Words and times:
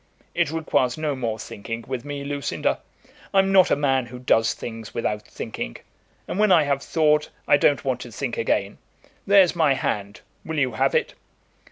"It 0.33 0.49
requires 0.49 0.97
no 0.97 1.15
more 1.15 1.37
thinking 1.37 1.85
with 1.87 2.03
me, 2.03 2.23
Lucinda. 2.23 2.79
I'm 3.35 3.51
not 3.51 3.69
a 3.69 3.75
man 3.75 4.07
who 4.07 4.17
does 4.17 4.55
things 4.55 4.95
without 4.95 5.21
thinking; 5.27 5.77
and 6.27 6.39
when 6.39 6.51
I 6.51 6.63
have 6.63 6.81
thought 6.81 7.29
I 7.47 7.57
don't 7.57 7.85
want 7.85 7.99
to 7.99 8.11
think 8.11 8.35
again. 8.35 8.79
There's 9.27 9.55
my 9.55 9.75
hand; 9.75 10.21
will 10.43 10.57
you 10.57 10.71
have 10.71 10.95
it?" 10.95 11.13